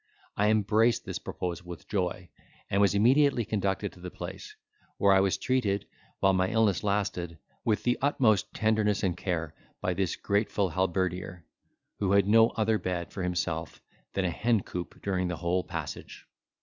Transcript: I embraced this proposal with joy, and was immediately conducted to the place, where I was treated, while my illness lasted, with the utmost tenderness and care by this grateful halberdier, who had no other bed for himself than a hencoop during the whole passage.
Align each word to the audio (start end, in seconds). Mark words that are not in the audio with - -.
I 0.35 0.49
embraced 0.49 1.05
this 1.05 1.19
proposal 1.19 1.67
with 1.67 1.87
joy, 1.87 2.31
and 2.71 2.81
was 2.81 2.95
immediately 2.95 3.45
conducted 3.45 3.93
to 3.93 3.99
the 3.99 4.09
place, 4.09 4.55
where 4.97 5.13
I 5.13 5.19
was 5.19 5.37
treated, 5.37 5.85
while 6.21 6.33
my 6.33 6.49
illness 6.49 6.83
lasted, 6.83 7.37
with 7.63 7.83
the 7.83 7.99
utmost 8.01 8.51
tenderness 8.51 9.03
and 9.03 9.15
care 9.15 9.53
by 9.79 9.93
this 9.93 10.15
grateful 10.15 10.69
halberdier, 10.69 11.45
who 11.99 12.13
had 12.13 12.27
no 12.27 12.49
other 12.49 12.79
bed 12.79 13.11
for 13.13 13.21
himself 13.21 13.79
than 14.13 14.25
a 14.25 14.31
hencoop 14.31 14.99
during 15.03 15.27
the 15.27 15.37
whole 15.37 15.63
passage. 15.63 16.25